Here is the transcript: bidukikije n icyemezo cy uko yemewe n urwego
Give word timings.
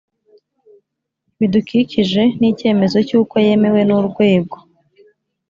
bidukikije 1.37 2.21
n 2.39 2.41
icyemezo 2.51 2.97
cy 3.07 3.13
uko 3.19 3.33
yemewe 3.45 3.81
n 3.87 3.91
urwego 3.99 4.55